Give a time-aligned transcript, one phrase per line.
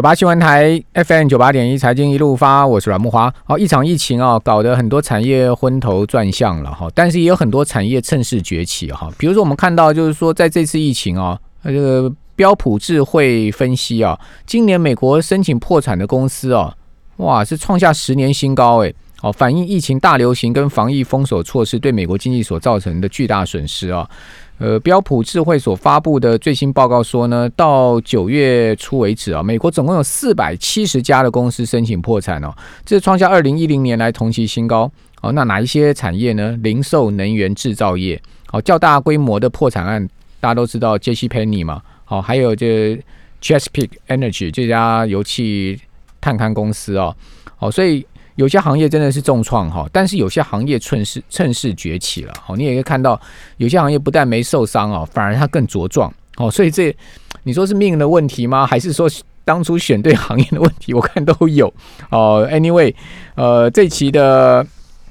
[0.00, 3.30] 九八新闻台 FM 九八点一财经一路发，我是阮木华。
[3.44, 9.12] 好，一场疫情啊，搞得很多产业昏头转向了哈，但是也有很多产业趁势崛起哈。
[9.18, 16.74] 比如说，我们看到就是说，在这次疫情啊，这个标普智慧分析啊，今年美国申请破产的公司啊，
[17.18, 18.94] 哇，是创下十年新高诶。
[19.18, 24.08] 好，反映疫情大流行跟防疫封锁措施对美国经济所造成的巨大损失啊。
[24.60, 32.54] 呃，标普智慧所发布的最新报告说呢，到九月初为止啊，美国总共有四百七十家的公司申请破产哦，
[32.84, 34.92] 这创下二零一零年来同期新高。
[35.22, 36.54] 哦，那哪一些产业呢？
[36.62, 38.20] 零售、能源、制造业。
[38.48, 40.06] 好，较大规模的破产案，
[40.40, 41.80] 大家都知道杰西·佩尼嘛。
[42.04, 43.02] 好，还有这
[43.40, 45.80] Chesapeake Energy 这家油气
[46.20, 47.16] 探勘公司哦。
[47.56, 48.06] 好，所以。
[48.40, 52.32] 有些行业真的是重创哈，但是有些行业趁势趁势崛起了。
[52.42, 53.20] 好，你也可以看到，
[53.58, 56.10] 有些行业不但没受伤哦，反而它更茁壮。
[56.38, 56.96] 哦，所以这
[57.42, 58.66] 你说是命的问题吗？
[58.66, 59.06] 还是说
[59.44, 60.94] 当初选对行业的问题？
[60.94, 61.70] 我看都有。
[62.10, 62.94] 哦，Anyway，
[63.34, 64.66] 呃，这期的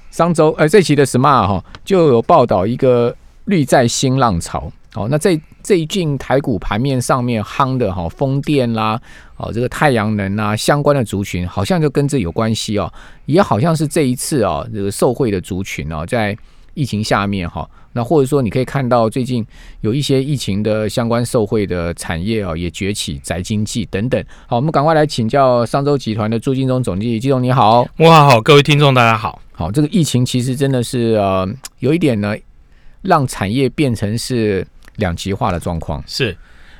[0.09, 4.71] 商周，呃，这期的 Smart 哈就有报道一个绿债新浪潮。
[4.95, 8.99] 哦，那这最近台股盘面上面夯的哈，风电啦，
[9.39, 12.91] 哦，这个太阳能啊相关的族群，好像就跟这有关系哦，
[13.25, 16.37] 也好像是这一次啊，这个受惠的族群哦，在
[16.73, 19.45] 疫情下面哈，那或者说你可以看到最近
[19.79, 24.21] 有一些疫情的相关受惠的产业哦，也崛起，宅经济等等。
[24.45, 31.47] 好，我们赶快来请教商周集团的朱金忠总经理，金总你好，哇好，各位听众大家好，好，这个疫情其实真的是呃，
[31.79, 32.35] 有一点呢，
[33.01, 34.67] 让产业变成是。
[34.99, 36.03] 两极化的状况。
[36.05, 36.37] 是，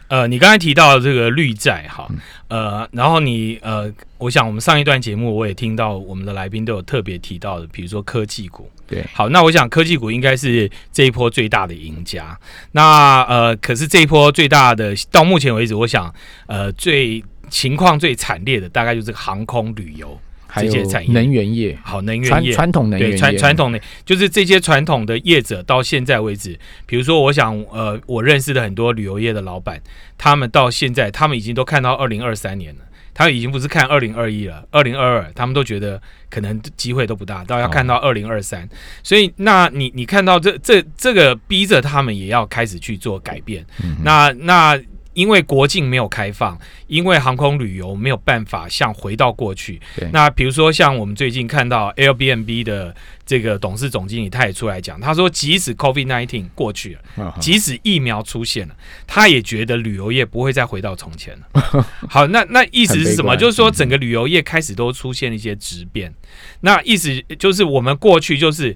[0.10, 2.10] 呃，你刚才提到这个绿债哈，
[2.50, 12.38] 呃，然后你呃，我想我们上一段节目我也听到我们的来宾都有特别提到的，比如说科技股，对，好，那我想科技股应该是这一波最大的赢家。
[12.72, 16.14] 那呃，可是这一波最大的到目前为止，我想
[16.48, 20.20] 呃，最情况最惨烈的大概就是航空旅游。
[20.56, 29.80] 这些产业，能源业，好，能源业，传统能源业，传传统的，就是这些传统的业者，到现在为止，比如说，我想，呃，我认识的很多旅游业的老板，
[30.18, 32.82] 他们到现在，他们已经都看到二零二三年了，
[33.14, 38.68] 他已经不是看二零二一了，二零二二，他们都觉得可能机会都不大，到要看到二零二三，
[39.04, 43.66] 所以，那你你看到这这这个逼着他们也要开始去做改变，
[44.04, 44.80] 那那。
[45.20, 46.58] 因为国境没有开放，
[46.88, 49.78] 因为航空旅游没有办法像回到过去。
[50.14, 58.76] 那比如说像我们最近看到 Airbnb 的这个董事总经理，他也出来讲，他说即使 COVID nineteen 过去了，即使疫苗出现了，
[59.06, 61.86] 他也觉得旅游业不会再回到从前了。
[62.08, 63.36] 好，那那意思是什么？
[63.36, 66.14] 就是说整个旅游业开始都出现了一些质变。
[66.62, 68.74] 那意思就是我们过去就是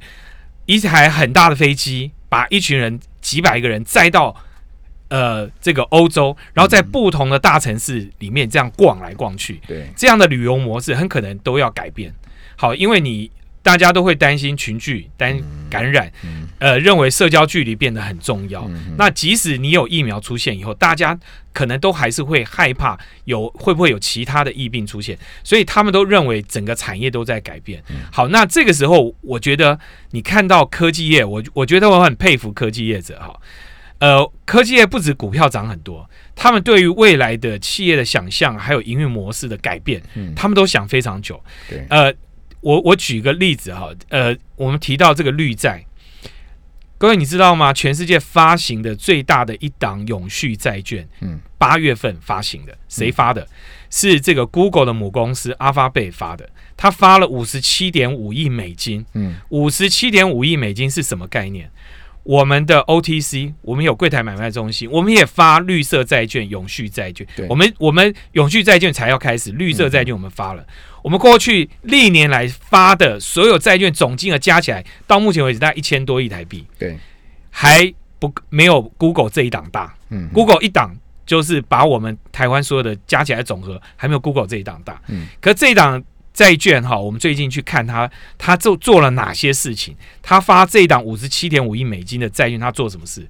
[0.66, 4.36] 一台很大的飞机，把一群人几百个人载到。
[5.14, 12.12] 呃，这个欧洲，然后在不同的大城市里面这样逛来逛去，对这样的旅游模式很可能都要改变。
[12.56, 13.30] 好，因为你
[13.62, 16.12] 大家都会担心群聚、担感染，
[16.58, 18.68] 呃，认为社交距离变得很重要。
[18.98, 21.16] 那即使你有疫苗出现以后，大家
[21.54, 27.84] 可能都还是会害怕有会不会有其他的疫病出现，所以他们都认为整个产业都在改变。
[28.12, 29.80] 好，那这个时候，我觉得
[30.10, 33.40] 你看到科技业，我我觉得我很佩服科技业者哈。
[34.04, 40.04] 呃，科技业不止股票涨很多，他们对于未来的企业的想象，还有营运模式的改变，
[40.36, 41.42] 他们都想非常久。
[41.70, 42.14] 对，呃，
[42.60, 45.86] 我我举个例子哈，呃，我们提到这个绿债，
[46.98, 47.72] 各位你知道吗？
[47.72, 53.48] 全世界发行的最大的一档永续债券，嗯，八月份发行的，谁发的？
[53.90, 61.72] 是这个 Google 的母公司阿发贝发的，他发了五十七点五亿美金，嗯，五十七点五亿美金是什么概念？
[62.24, 67.28] 我们的 OTC，我们有柜台买卖中心，我们也发绿色债券、永续债券。
[67.50, 70.66] 我们我们永续债券才要开始，绿色债券我们发了。
[71.02, 76.66] 我们过去历年来发的所有债券总金额加起来，到目前为止大概一千多亿台币。
[76.80, 76.98] 对，
[77.50, 79.94] 还不没有 Google 这一档大。
[80.10, 80.96] 嗯，Google 一档
[81.26, 85.02] 就是把我们台湾所有的加起来总和，还没有 Google 这一档大。
[85.10, 86.02] 嗯，可这一档。
[86.34, 89.96] 债券哈，我们最近去看他，他做做了哪些事情？
[90.22, 93.28] 他发这一档五十七点五亿美金的债券，他做什么事？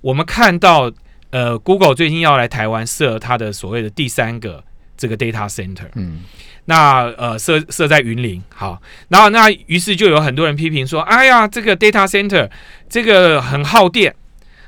[0.00, 0.90] 我们看到，
[1.30, 4.64] 呃，Google 最近要来台湾设它的所谓的第三个
[4.96, 6.22] 这个 data center，嗯，
[6.64, 12.50] 那呃设设在云林，好，然后那于是就有很多人批评说，哎呀，这个 data center
[12.88, 14.14] 这个很耗电。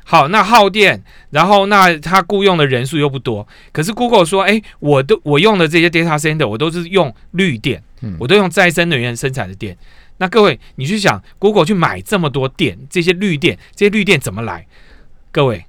[0.04, 7.82] 好，那耗电，然后那他雇佣的人数又不多，可是 Google 说，哎，我都我用的这些 data center 我都是用绿电，
[8.18, 9.76] 我都用再生能源生产的电。
[10.18, 14.66] 那各位，你去想，Google 去买这么多电，这些绿电，这些绿电怎么来？
[15.32, 15.64] 各位，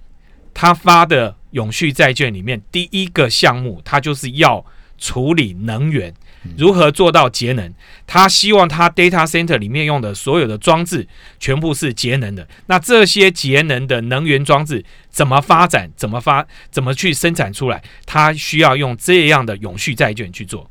[0.54, 4.64] 他发的永续债券里面第一个项目，他就是要
[4.98, 6.14] 处理能源，
[6.58, 7.74] 如何做到节能。
[8.08, 11.08] 他希望他 data center 里面用的所有的装置
[11.40, 12.48] 全部是节能的。
[12.68, 15.90] 那这些节能的能源装置怎么发展？
[15.96, 16.46] 怎么发？
[16.72, 17.84] 怎么去生产出来？
[18.06, 20.70] 他需要用这样的永续债券去做。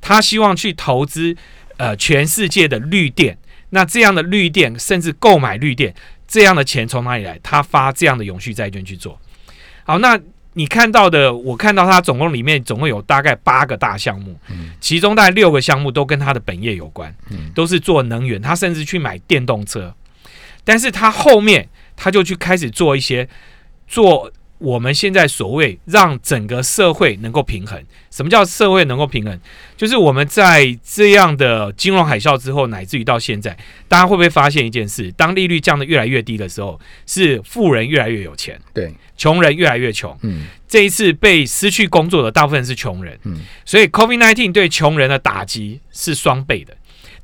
[0.00, 1.36] 他希望去投资
[1.76, 3.36] 呃全世界的绿电。
[3.70, 5.94] 那这样的绿电，甚至购买绿电
[6.28, 7.38] 这样的钱从哪里来？
[7.42, 9.18] 他发这样的永续债券去做。
[9.84, 10.20] 好，那。
[10.54, 14.36] 你看到的，我看到它总共里面总共有大概八个大项目，
[14.80, 17.14] 其中大概六个项目都跟它的本业有关，
[17.54, 18.40] 都是做能源。
[18.40, 19.94] 他甚至去买电动车，
[20.64, 23.28] 但是他后面他就去开始做一些
[23.86, 24.32] 做。
[24.64, 27.78] 我们现在所谓让整个社会能够平衡，
[28.10, 29.38] 什么叫社会能够平衡？
[29.76, 33.54] 就是我们在这样的金融海啸之后，乃至于到现在，
[33.86, 35.12] 大家会不会发现一件事？
[35.12, 40.16] 当利率降得越来越低的时候，是富人越来越有钱，对，穷人越来越穷。
[40.22, 46.74] 嗯，这一次被失去工作的大部分是穷人，嗯，所以 COVID nineteen 对穷人的打击是双倍的。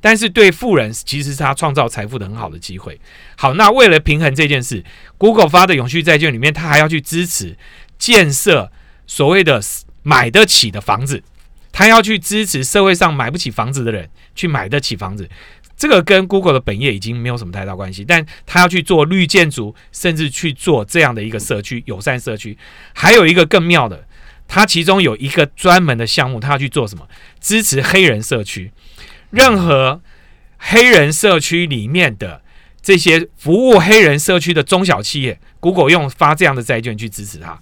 [0.01, 2.99] 但是对富人，其实是他创造财富的很好的机会。
[3.37, 4.83] 好，那为了平衡这件事
[5.17, 7.55] ，Google 发的永续债券里面，他还要去支持
[7.97, 8.71] 建设
[9.05, 9.61] 所谓的
[10.01, 11.23] 买得起的房子，
[11.71, 15.29] 他要去支持社会上买不起房子的人去买得起房子。
[15.77, 22.57] 这个跟 Google 的本业已经没有什么太大关系，但他要去做绿建筑，甚至去做这样的一个社区友善社区。
[22.93, 24.07] 还有一个更妙的，
[24.47, 27.07] 他其中有一个专门的项目，他要去做什么？
[27.39, 28.71] 支持黑人社区。
[29.31, 30.01] 任何
[30.57, 32.41] 黑人社区里面的
[32.81, 37.59] 这些服务黑人社区的中小企业，Google 用发这样的债券去支持他。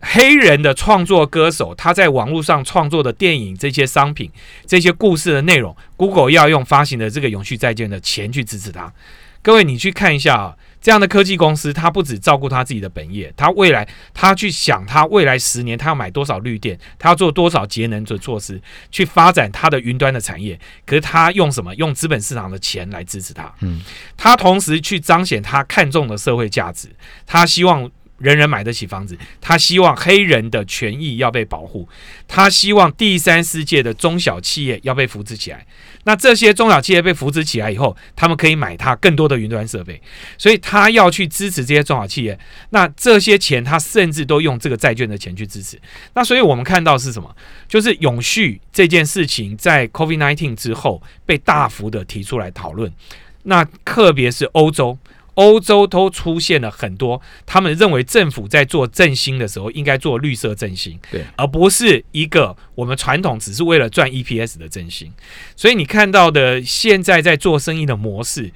[0.00, 4.30] 黑人的创作歌手，他在网络上创作的电影、这些商品、
[4.66, 8.92] 这些故事的内容，Google 要用发行的这个永续债券的钱去支持他。
[9.40, 10.56] 各位，你去看一下啊。
[10.84, 18.60] 这样的科技公司，他不只照顾他自己的本业，他未来他去想，他未来十年他要买多少绿电，他要做多少节能的措施，
[18.90, 20.60] 去发展他的云端的产业。
[20.84, 21.74] 可是他用什么？
[21.76, 23.50] 用资本市场的钱来支持他。
[23.62, 23.80] 嗯，
[24.14, 26.94] 他同时去彰显他看重的社会价值，
[27.26, 27.90] 他希望。
[28.18, 31.88] 人人买得起房子，他希望黑人的权益要被保护，
[32.28, 35.66] 他希望第三世界的中小企业要被扶持起来。
[36.04, 40.00] 那这些中小企业被扶持起来以后，他们可以买他更多的云端设备，
[40.36, 42.38] 所以他要去支持这些中小企业。
[42.70, 45.80] 那这些钱，他甚至都用这个债券的钱去支持。
[46.14, 47.34] 那所以我们看到是什么？
[47.66, 52.92] 就是永续这件事情在 COVID-19 之后被大幅的提出来讨论。
[53.44, 54.98] 那特别是欧洲。
[55.34, 65.12] 欧洲都出现了很多，他们认为政府在做振兴的时候，应该做绿色振兴，对，而不是一个我们传统只是为了赚 EPS 的振兴。
[65.56, 68.52] 所以你看到的现在在做生意的模式，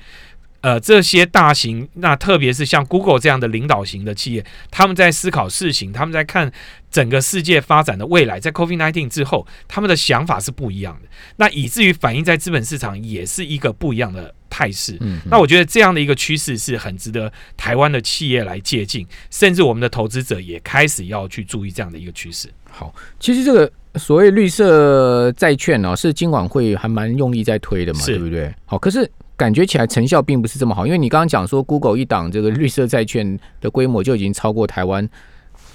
[0.60, 6.50] 呃，这些大型，那特别是像 Google 这样的领导型的企业，他们在思考事情，他们在看
[6.90, 14.34] 整个世界发展的未来，在 COVID-19 之后，他们的想法是不一样的，那以至于反映在资本市场也是一个不一样的。
[14.50, 22.48] 态势，嗯，那我觉得这样的一个趋势是很值得台湾的企业来借鉴，甚至我们的投资者也开始要去注意这样的一个趋势。
[22.70, 28.52] 好，其实这个所谓绿色债券哦，是金管会还蛮用力在推的嘛，对不对？
[28.64, 29.08] 好，可是
[29.38, 35.08] 感觉起来成效并不是这么好，因为你刚刚讲说，Google 一档这个绿色债券的规模就已经超过台湾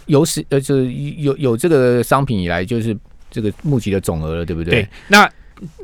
[0.06, 2.96] 有史呃，就是有有这个商品以来就是
[3.32, 4.84] 这个募集的总额了，对不对？
[4.84, 5.28] 对，那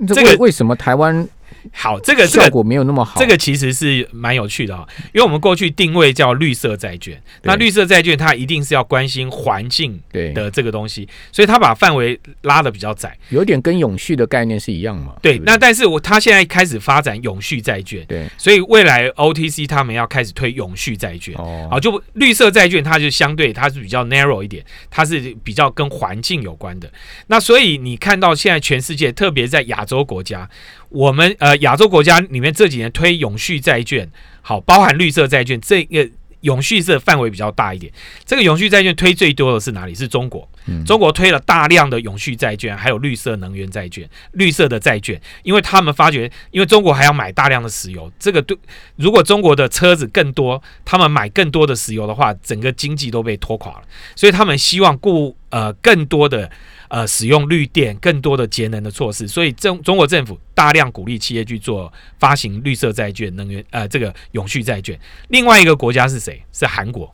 [0.06, 1.28] 这个为什么台湾？
[1.72, 3.20] 好，这个效果没有那么好。
[3.20, 15.14] 这个其实是蛮有趣的哈，因为我们过去定位叫绿色债券，那绿色债券它一定是要关心环境的这个东西，所以它把范围拉的比较窄，有点跟永续的概念是一样嘛。
[15.22, 26.92] 对，那但是我它现在开始发展永续债券，对，所以未来 OTC 他们要开始推永续债券，哦，好，就绿色债券它就相对它是比较 narrow 一点，它是比较跟环境有关的。
[27.28, 30.50] 那所以你看到现在全世界，特别在亚洲国家。
[30.90, 34.10] 我们呃亚洲国家里面这几年推永续债券，
[34.42, 36.10] 好，包含绿色债券，这个
[36.42, 37.92] 永续是范围比较大一点。
[38.26, 39.94] 这个永续债券推最多的是哪里？
[39.94, 40.48] 是中国。
[40.86, 48.56] 中国推了大量的永续债券，还有绿色能源债券、绿色的债券，因为他们发觉，因为中国还要买大量的石油，这个对，
[48.96, 53.82] 如果中国的车子更多，他们买更多的石油的话，整个经济都被拖垮了。
[54.16, 56.50] 所以他们希望雇呃更多的。
[56.90, 65.00] 呃，使用绿电更多的节能的措施，所以中中国政府大量鼓励企业去做发行绿色债券、能源呃这个永续债券。
[65.30, 66.44] 另外一个国家是谁？
[66.52, 67.14] 是韩国。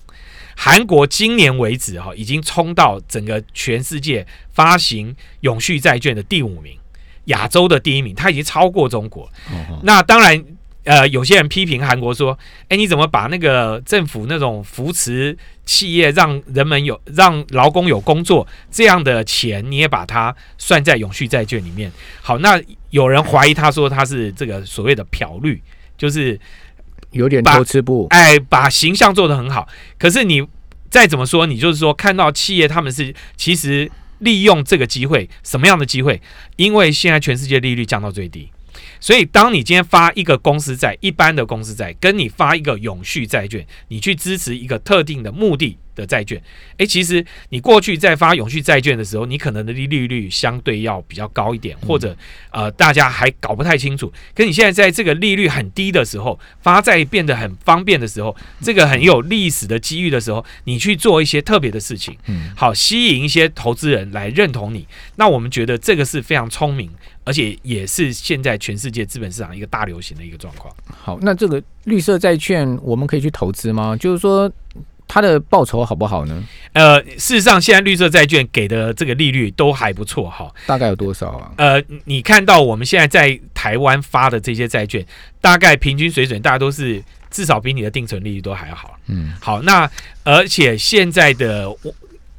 [0.56, 6.78] 韩国今年为止哈，已经冲到整个全世界发行永续债券的第五名，
[7.26, 9.30] 亚洲的第一名，它已经超过中国。
[9.84, 10.44] 那当然。
[10.86, 12.38] 呃，有些人批评韩国说，
[12.70, 21.92] 哎，你怎么把那个政府那种扶持企业，让人们有让劳工有工作这样的钱，你也把它算在永续债券里面？
[22.22, 22.62] 好，那
[22.92, 25.60] 有人怀疑他说他是这个所谓的漂绿，
[25.98, 26.40] 就是
[27.12, 28.06] 有点偷吃不？
[28.12, 30.48] 哎，把形象做得很好，可是你
[30.92, 33.90] 再怎么说，你就是说看到企业他们是其实
[34.20, 36.22] 利用这个机会，什么样的机会？
[36.58, 38.52] 因为现在全世界利率降到最低。
[39.06, 46.42] 所以，当你今天发一个公司债，一般的公司债，跟你发一个永续债券，你去支持一个特定的目的的债券，
[46.78, 52.18] 诶，其实你过去在发永续债券的时候，你可能的利率相对要比较高一点，或者
[52.50, 54.12] 呃，大家还搞不太清楚。
[54.34, 62.18] 可你现在在这个利率很低的时候，发债变得很方便的时候，这个很有历史的机遇的时候，你去做一些特别的事情，
[62.56, 64.88] 好吸引一些投资人来认同你。
[65.18, 66.90] 那我们觉得这个是非常聪明。
[67.26, 70.74] 而且也是现在全世界资本市场一个大流行的一个状况。
[70.88, 73.98] 好，那这个绿色债券我们可以去投资吗？
[73.98, 74.50] 就是说
[75.08, 76.44] 它的报酬好不好呢？
[76.74, 80.54] 呃，事实上现在绿色债券给的这个利率都还不错哈。
[80.68, 81.52] 大概有多少啊？
[81.58, 85.06] 呃，你看到我们现在在台湾发的这些债券，
[85.42, 88.98] 大概平均水准，大家都是至少比你的定存利率都还要好。
[89.08, 89.90] 嗯，好，那
[90.24, 91.76] 而且现在的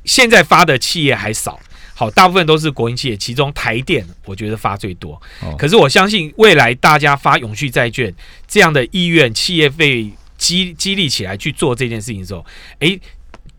[0.05, 1.59] 现在发的企业还少。
[1.99, 5.19] 好，大部分都是国营企业，其中台电我觉得发最多。
[5.57, 8.15] 可是我相信未来大家发永续债券
[8.47, 12.45] 这样的意愿，企业被激激励起来去做这件事情的时候，
[12.81, 13.01] 诶，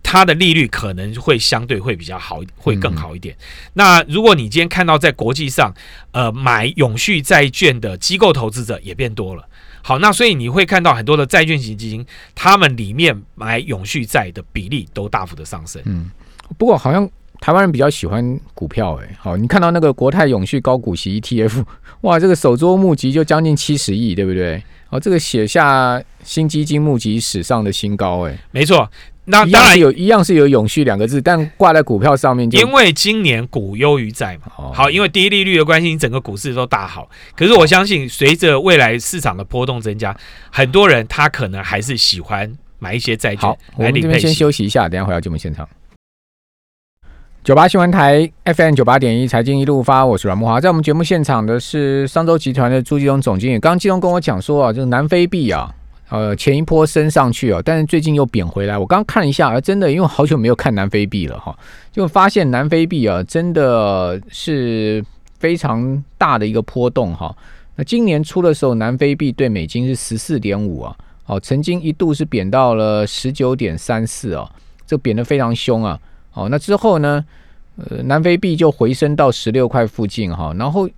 [0.04, 3.36] 它的利率可能会相对会比较好，会更好一点。
[3.74, 5.74] 那如果你今天看到在国际上，
[6.12, 9.44] 呃，买永续债券的机构投资者也变多了。
[9.82, 15.82] 好，那所以你会看到很多的债券型基金，他们里面买永续债的比例都大幅的上升。
[15.86, 16.12] 嗯，
[16.56, 17.10] 不过好像。
[17.40, 21.64] 台湾人比较喜欢股票，哎，好，你看到那个国泰永续高股息 ETF，
[22.02, 24.62] 哇，这个首周募集就将近七十亿，对不对？
[24.90, 28.90] 哦，这个写下新基金募集史上的新高，哎，没错，
[29.26, 37.10] 那当然有一样是有永续两个字，但挂在股票上面，因为今年股优于债嘛，好，因为低利率的关系，整个股市都大好。
[37.36, 40.16] 可是我相信，随着未来市场的波动增加，
[40.50, 43.42] 很多人他可能还是喜欢买一些债券。
[43.42, 45.68] 好，我们这边先休息一下，等下回到节目现场。
[47.48, 50.60] 九八新闻台 FM 九八点一财经一路发，我是阮木华。
[50.60, 53.58] 在我们节目现场的是商周集团的朱继东总经理。
[53.58, 55.74] 刚刚继东跟我讲说啊，这个南非币啊，
[56.10, 58.78] 呃，前一波升上去啊，但是最近又贬回来。
[58.78, 61.58] 我刚刚看了一下，啊，真的，因为好久没有看南非币了哈，
[61.90, 65.02] 就发现南非币啊，真的是
[65.40, 67.34] 非常大的一个波动哈。
[67.78, 70.94] 那今年初的时候，南非币对美金是十四点五啊，
[71.28, 74.52] 哦，曾经一度是贬到了十九点三四啊，
[74.86, 75.98] 这贬得非常凶啊。
[76.38, 77.26] 哦，那之后呢？
[77.90, 80.90] 呃，南非币就回升到十六块附近哈，然后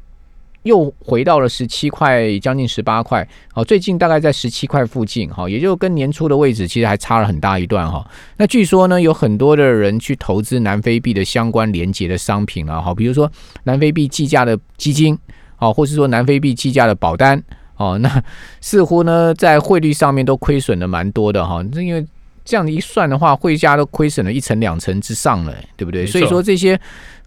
[0.64, 3.28] 又回到了十七块，将近十八块。
[3.54, 8.10] 哦，最近大概在十七块附近哈，也就跟年初的位置其实还差了很大一段哈。
[8.38, 13.30] 那据说呢，有很多的人去投资南非币的相关连接的商品了哈，比如说
[13.64, 15.20] 南非币计价的基金，
[15.58, 17.44] 哦，或是说南非币计价的保单，
[17.76, 18.24] 哦，那
[18.62, 22.06] 似乎呢在汇率上面都亏损的蛮多的哈，这因为。
[22.50, 26.04] 这样一算的话，汇价都亏损了一层两层之上了，对不对？
[26.04, 26.80] 所以说这些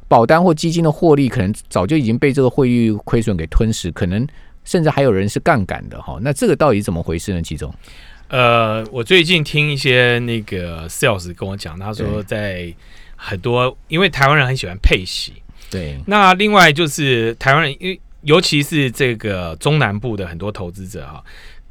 [0.08, 4.26] 保单或基金的获利，可能早就已经被这个汇率亏损给吞噬，可能
[4.64, 6.18] 甚至还有人是杠杆的哈。
[6.22, 7.40] 那这个到底怎么回事呢？
[7.40, 7.72] 其中，
[8.30, 12.74] 呃，我最近听一些那个 sales 跟我讲，他说在
[13.14, 15.34] 很多，因为台湾人很喜欢配息，
[15.70, 16.00] 对。
[16.04, 21.22] 那另外就是台湾人，因为尤其是这个中南部的很多投资者哈。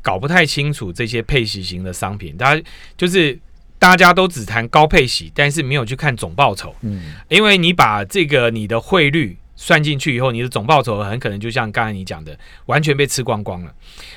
[0.02, 2.64] 搞不太清楚这些配息型的商品，大家
[2.98, 3.38] 就是
[3.78, 6.76] 大家都只谈高配息，但是没有去看总报酬。
[6.82, 13.74] 嗯，因为你把这个你的汇率算进去以后，你的总报酬很可能就像刚才你讲的，完全被吃光光了。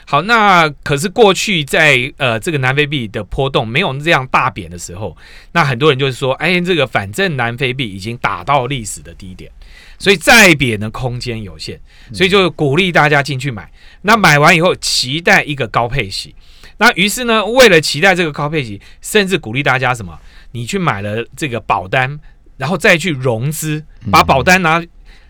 [0.07, 5.17] 好，那可是过去在呃这个南非币的波动没有这样大贬的时候，
[5.53, 9.51] 那很多人就是说，哎，这个反正南非币已经打到历史的低点。
[9.97, 11.81] 所以再贬的空间有限，
[12.13, 13.71] 所以就鼓励大家进去买。
[14.07, 16.35] 那买完以后，期待一个高配息。
[16.77, 20.19] 那于是呢，为了期待这个高配息，甚至鼓励大家什么？
[20.53, 22.21] 你去买了这个保单，
[22.59, 24.85] 然后再去融资，把保单拿，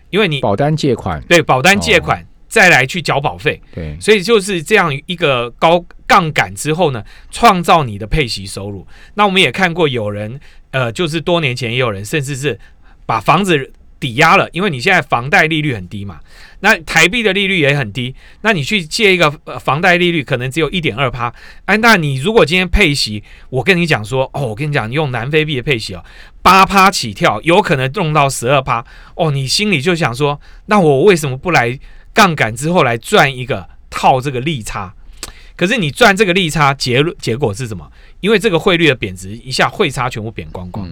[0.09, 3.61] 因为你保单借款，对，保单借款再来去缴保费。
[3.73, 7.01] 对，所以就是这样一个高杠杆之后呢，
[7.31, 8.85] 创造你的配息收入。
[9.13, 10.37] 那我们也看过有人，
[10.71, 12.59] 呃，就是多年前也有人，甚至是
[13.05, 13.71] 把房子。
[14.05, 16.19] 抵押了，因为你现在房贷利率很低嘛，
[16.59, 21.33] 那台币的利率也很低，那你去借一个房贷利率可能只有一点二趴，
[21.65, 26.05] 哎，那你如果今天配息，我跟你讲说，哦，我跟你讲，你用南非币的配息哦，
[26.43, 28.85] 八趴起跳，有可能弄到十二趴，
[29.15, 31.79] 哦，你心里就想说，那我为什么不来
[32.13, 34.93] 杠杆之后来赚一个套这个利差？
[35.57, 37.89] 可是你赚这个利差，结论结果是什么？
[38.19, 40.85] 因为这个汇率的贬值，一下汇差全部贬光光。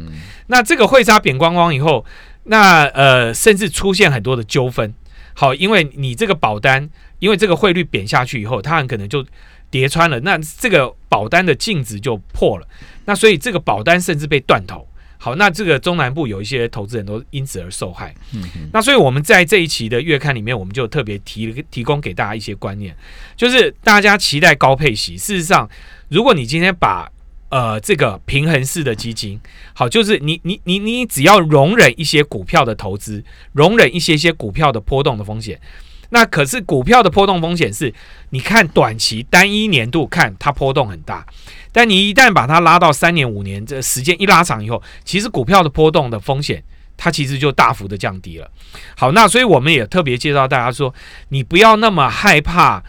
[0.48, 2.06] 那这个汇差贬光光以后，
[2.46, 4.94] 那呃，甚至出现很多的纠纷。
[5.34, 9.26] 好，因为你这个保单，因为这个汇率贬下去以后，它很可能就
[9.72, 12.68] 叠穿了，那这个保单的净值就破了。
[13.06, 14.88] 那所以这个保单甚至被断头。
[15.18, 18.14] 好，那这个中南部有一些投资人都因此而受害。
[18.34, 22.94] 嗯，那所以我们在这一期的月刊里面，我们就特别提提供给大家一些观念，
[23.38, 25.18] 就是大家期待高配息。
[25.18, 25.70] 事实上，
[26.10, 27.10] 如果你今天把
[27.54, 29.40] 呃这个平衡式的基金，
[29.76, 35.62] 好，就是你你你你只要容忍一些股票的投资，容忍一些些股票的波动的风险。
[36.10, 37.94] 那可是股票的波动风险是，
[38.32, 41.24] 你看短期单一年度看它波动很大，
[41.72, 46.64] 但你一旦把它拉到三年五年，这时间一拉长以后，其实股票的波动的风险
[46.98, 48.50] 它其实就大幅的降低了。
[48.98, 50.92] 好，那所以我们也特别介绍大家说，
[51.30, 52.84] 你不要那么害怕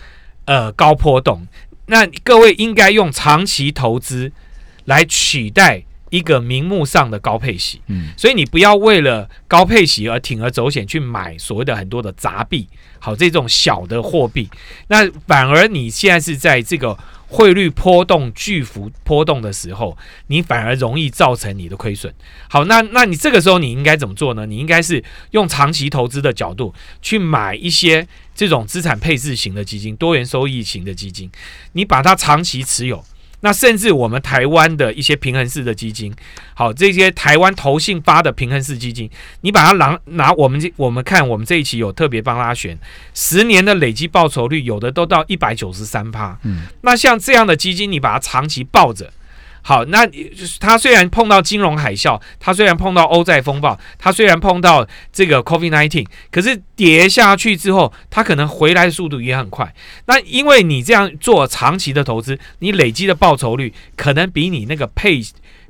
[0.47, 1.47] 呃高波动，
[1.87, 4.33] 那各位应该用长期投资
[4.85, 5.85] 来取代。
[6.11, 12.69] 一个名目上的高配息，嗯，所以你不要为了高配息而铤而走险去买所谓的很多的杂币，
[13.01, 14.49] 好这种小的货币，
[14.87, 19.99] 那反而你现在是在这个汇率波动巨幅波动的时候，
[20.29, 22.15] 你反而容易造成你的亏损。
[22.49, 24.47] 好，那那你这个时候你应该怎么做呢？
[24.47, 26.73] 你应该是用长期投资的角度
[27.03, 31.29] 去买一些这种资产配置型的基金、多元收益型的基金，
[31.73, 33.05] 你把它长期持有。
[33.41, 36.15] 那甚至我们台湾的一些平衡式的基金，
[36.55, 39.11] 好，这些台湾投信发的平衡式基金，
[39.43, 42.79] 你把它拿拿我们这我们看我们这一期有特别帮他选
[43.13, 46.39] 十年的累计报酬率，有的都到一百九十三趴。
[46.45, 49.13] 嗯，那像这样的基金，你把它长期抱着。
[49.67, 50.07] 好，那
[50.61, 59.75] 他虽然碰到金融海啸，他虽然碰到欧债风暴，他虽然碰到这个 COVID nineteen，可是跌下去之后，他可能回来的速度也很快。
[60.05, 65.23] 那因为你这样做长期的投资，你累积的报酬率可能比你那个配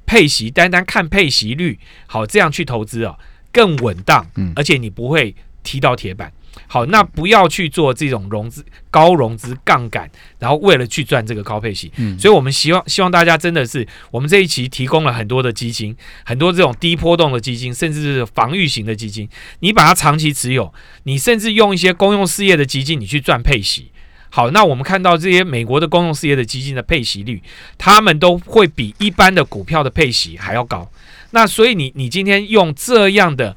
[0.05, 3.17] 配息单单看配息率好，这样去投资啊
[3.53, 5.33] 更稳当，嗯，而且你不会
[5.65, 6.33] 踢到铁板。
[6.69, 11.91] 好，那不要去做这种融资高融资杠杆，然后为了去赚这个高配息。
[11.97, 19.29] 嗯，所以我们希望希望大家真的是，我们这一期提供了很多的基金，很多这种低波动的基金，甚至是防御型的基金，
[19.61, 20.73] 你把它长期持有，
[21.03, 23.91] 你甚至用一些公用事业的基金，你去赚配息。
[24.31, 27.43] 好，那我们看到这些美国的公用事业的基金的配息率，
[27.77, 30.89] 他们都会比一般的股票的配息还要高。
[31.33, 33.57] 那所以你你今天用这样的。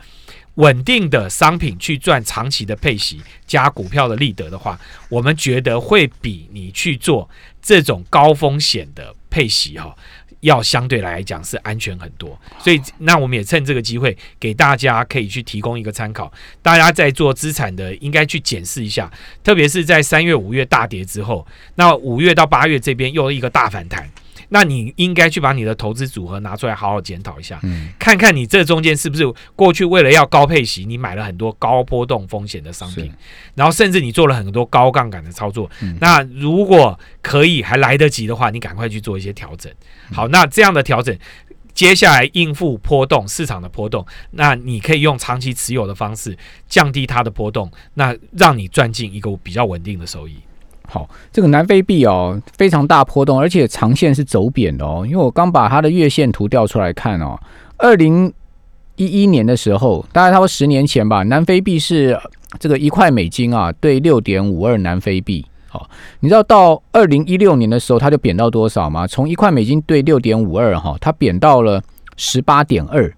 [0.58, 7.28] 稳定的商品去赚长期的配息加股票的利得的话，我们觉得会比你去做
[7.62, 9.96] 这种高风险的配息哈，
[10.42, 12.40] 要相对来讲是安全很多。
[12.60, 16.32] 所以，那我们也趁这个机会给大家可以去提供一个参考。
[16.62, 19.12] 大家在做资产的，应该去检视一下，
[19.44, 24.10] 特别是在三月、五月大跌之后，那五月到八月这边又一个大反弹。
[24.50, 27.60] 那你应该去把你的投资组合拿出来好好检讨一下，
[27.98, 29.24] 看看你这中间是不是
[29.56, 33.12] 过去为了要高配息，你买了很多高波动风险的商品，
[33.56, 35.70] 然后甚至你做了很多高杠杆的操作。
[36.00, 39.72] 那如果可以还来得及的话，你赶快去做一些调整。
[40.12, 41.18] 好，那这样的调整，
[41.74, 50.38] 接下来应付波动市场的波动，那你可以用长期持有的方式降低它的波动，那让你赚进一个比较稳定的收益。
[50.90, 55.04] 好，这个南非币哦，非常大波动，而且长线是走贬的哦。
[55.06, 57.38] 因为我刚把它的月线图调出来看哦，
[57.78, 58.32] 二零
[58.96, 62.18] 一一年的时候，大概差不多十年前吧，南非币是
[62.58, 65.46] 这个一块美金啊，兑六点五二南非币。
[65.68, 65.90] 好，
[66.22, 69.06] 你知道到二零一六年的时候，它就贬到多少吗？
[69.06, 71.84] 从一块美金兑六点五二哈，它贬到了
[72.16, 73.14] 十八点二。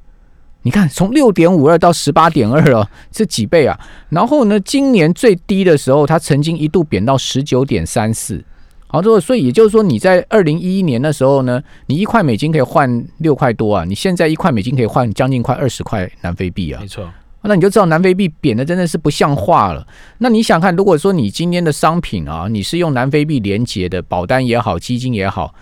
[0.62, 3.80] 你看，从六点五二到十八点二哦，这几倍啊！
[4.10, 8.44] 然后呢，今年最低的时候，它曾经一度贬到十九点三四。
[8.88, 13.86] 好，这个所以也就是说，你在二零一一年的时候呢，你一块美金可以换六块多啊！
[13.86, 16.82] 你现在一块美金可以换将近快二十块南非币啊！
[16.82, 17.10] 没错，
[17.44, 19.88] 那你就知道南非币贬的真的是不像话了。
[20.18, 25.56] 那你想看，如果说你今天的商品啊，你是用南非币连接的保单也好，基金也好，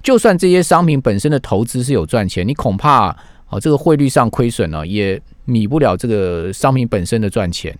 [0.00, 3.16] 就算这些商品本身的投资是有赚钱，你恐怕。
[3.54, 7.72] 哦，这个汇率上亏损呢，也弥不了这个商品本身的赚钱。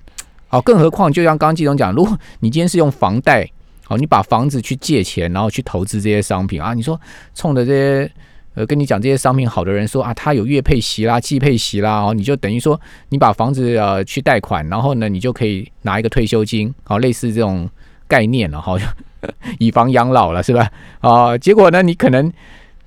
[0.46, 3.50] 好，更何况就像刚季总讲，如果你今天是用房贷，
[3.84, 7.00] 好，你把房子去借钱，然后去投资这些商品啊，你说
[7.34, 8.08] 冲着这些
[8.54, 17.68] 呃跟你讲这些商品好的人说啊，他有月配息啦、季配息啦，哦，你就等于说你把房子呃去贷款，然后呢，你就可以拿一个退休金，好，类似这种
[18.06, 18.88] 概念了，好像
[19.58, 20.70] 以房养老了，是吧？
[21.00, 22.32] 啊，结果呢，你可能。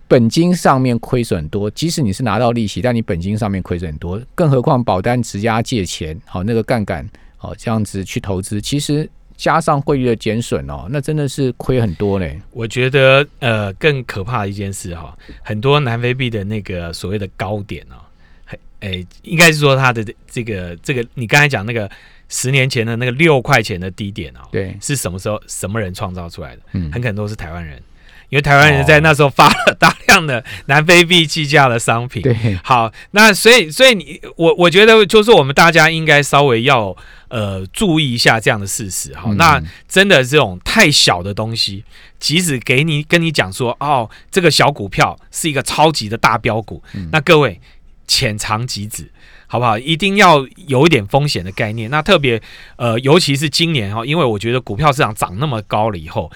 [0.08, 12.40] 本金上面亏损多，即使你是拿到利息，但你本金上面亏损很多，更何况保单直押借钱，好那个杠杆，好这样子去投资，其实加上汇率的减损哦，那真的是亏很多嘞。
[12.52, 18.00] 我觉得呃更可怕的一件事哈，很多南非币的那个所谓的高点哦，
[18.46, 21.90] 很诶、应该是说它的这个这个你刚才讲那个
[22.30, 26.62] 十年前的那个六块钱的低点哦，对，是什么时候什么人创造出来的？
[26.74, 27.82] 嗯很可能都是台湾人，
[28.30, 32.22] 因为台湾人在那时候发了大量的南非币计价的商品。
[32.22, 36.96] 对，好，那所以所以你我我觉得就是我们大家应该稍微要
[37.30, 39.14] 呃注意一下这样的事实。
[39.16, 41.84] 好，嗯那真的这种太小的东西，
[42.20, 47.60] 即使给你跟你讲说哦，这个小股票是一个超级的大标股，嗯那各位
[48.08, 49.10] 浅尝即止。
[49.50, 49.80] 好不好？
[49.80, 51.90] 一定要有一点风险的概念。
[51.90, 52.42] 那特别
[52.76, 56.30] 呃，尤其是今年哈，因为我觉得股票市场涨那么高了以后，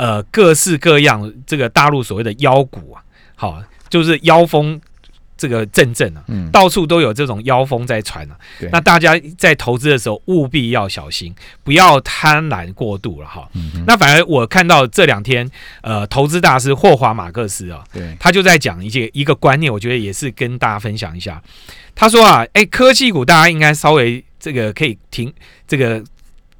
[0.00, 3.04] 呃，各式各样这个大陆所谓的妖股啊，
[3.36, 4.80] 好，就是妖风
[5.36, 8.34] 这个阵阵啊，嗯，到处都有这种妖风在传啊。
[8.72, 13.46] 那大家在投资的时候务必要小心，不要贪婪过度了哈。
[13.52, 15.46] 嗯哼那反而我看到这两天，
[15.82, 21.42] 呃，投资大师霍华马克思啊，对，他就在讲一些一个观念，我觉得也是跟大家分享一下。
[21.94, 25.30] 他说啊，哎，科技股大家应该稍微这个可以停
[25.68, 26.02] 这个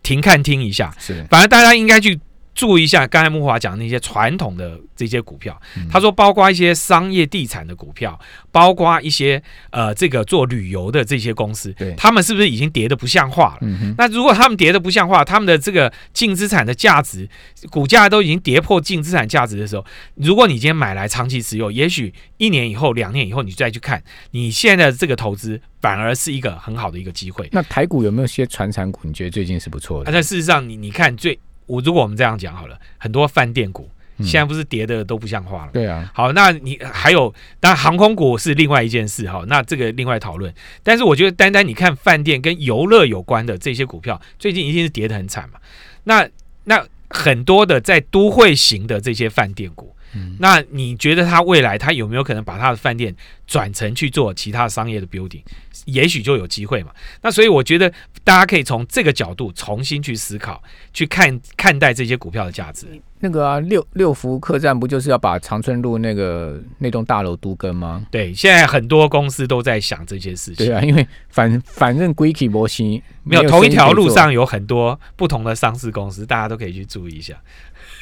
[0.03, 2.20] 停看听一下，是，反正大家应该去
[2.54, 5.60] 注意一下刚才木华讲的那些传统的这些股票。
[5.76, 8.18] 嗯他说，包括一些商业地产的股票，
[8.50, 13.58] 包括一些呃这个做旅游的这些公司对，他们是不是已经跌得不像话了？
[13.62, 17.28] 嗯，那如果他们跌得不像话，他们的这个净资产的价值，
[17.70, 19.84] 股价都已经跌破净资产价值的时候，
[20.14, 27.48] 如果你今天买来长期持有，也许一年以后、两年以后，你再去看，你现在的这个投资反而是一个很好的一个机会。
[27.52, 29.00] 那台股有没有些传产股？
[29.04, 30.12] 你觉得最近是不错啊，的？
[30.12, 31.38] 但事实上你，你看最
[31.70, 35.70] 我如果我们这样讲好了，很多饭店股嗯现在不是跌的都不像话了。
[35.72, 40.52] 对啊，好，那你还有，当然航空股是另外一件事哈，那这个另外讨论。
[40.83, 45.59] 但是我觉得单单你看饭店跟游乐有关的这些股票，最近一定是跌得很惨嘛。
[46.04, 46.28] 那
[46.64, 53.14] 那很多的在都会型的这些饭店股，嗯那你觉得他未来他有没有可能把他的饭店
[53.46, 55.42] 转成去做其他商业的 building？
[55.87, 56.90] 也许就有机会嘛。
[57.23, 57.90] 那所以我觉得
[58.23, 62.87] 大家可以从这个角度重新去思考，去看看待这些股票的价值。
[63.23, 68.07] 那个啊，六六福客栈不就是要把长春路那个那栋大楼都跟吗？
[68.11, 70.66] 对，现在很多公司都在想这些事情。
[70.66, 77.35] 对啊，因为反反正归期模型没有同一条路上有很多不同的上市公司，大家都可以去注意一下。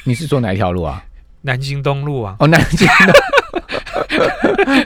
[0.05, 1.03] 你是说哪一条路啊？
[1.41, 3.13] 南京东路啊，哦，南京的。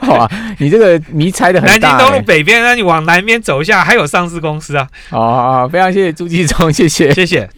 [0.02, 2.04] 好啊，你这个迷猜的南京很大、欸。
[2.04, 4.86] 东路北边，那你往南边走一下，还有上市公司啊。
[5.10, 7.12] 好好好，非常谢谢朱继忠，谢谢。
[7.12, 7.48] 谢谢。